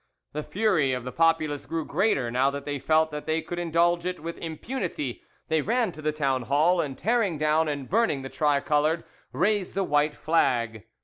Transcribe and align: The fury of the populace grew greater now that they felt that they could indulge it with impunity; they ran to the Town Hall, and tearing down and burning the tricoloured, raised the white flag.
The 0.33 0.41
fury 0.41 0.93
of 0.93 1.03
the 1.03 1.11
populace 1.11 1.67
grew 1.67 1.85
greater 1.85 2.31
now 2.31 2.49
that 2.49 2.65
they 2.65 2.79
felt 2.79 3.11
that 3.11 3.27
they 3.27 3.39
could 3.39 3.59
indulge 3.59 4.03
it 4.03 4.19
with 4.19 4.39
impunity; 4.39 5.21
they 5.47 5.61
ran 5.61 5.91
to 5.91 6.01
the 6.01 6.11
Town 6.11 6.41
Hall, 6.41 6.81
and 6.81 6.97
tearing 6.97 7.37
down 7.37 7.67
and 7.67 7.87
burning 7.87 8.23
the 8.23 8.29
tricoloured, 8.29 9.03
raised 9.31 9.75
the 9.75 9.83
white 9.83 10.15
flag. 10.15 10.87